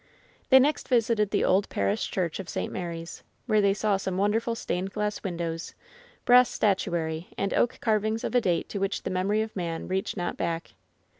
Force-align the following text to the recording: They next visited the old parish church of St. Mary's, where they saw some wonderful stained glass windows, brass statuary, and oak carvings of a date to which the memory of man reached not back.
They 0.49 0.57
next 0.57 0.87
visited 0.87 1.29
the 1.29 1.45
old 1.45 1.69
parish 1.69 2.09
church 2.09 2.39
of 2.39 2.49
St. 2.49 2.73
Mary's, 2.73 3.21
where 3.45 3.61
they 3.61 3.75
saw 3.75 3.97
some 3.97 4.17
wonderful 4.17 4.55
stained 4.55 4.89
glass 4.93 5.21
windows, 5.23 5.75
brass 6.25 6.49
statuary, 6.49 7.27
and 7.37 7.53
oak 7.53 7.77
carvings 7.81 8.23
of 8.23 8.33
a 8.33 8.41
date 8.41 8.67
to 8.69 8.79
which 8.79 9.03
the 9.03 9.11
memory 9.11 9.43
of 9.43 9.55
man 9.55 9.87
reached 9.87 10.17
not 10.17 10.37
back. 10.37 10.71